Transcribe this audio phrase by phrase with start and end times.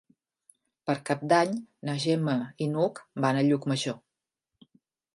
[0.89, 1.53] Per Cap d'Any
[1.89, 4.01] na Gemma i n'Hug van a Llucmajor.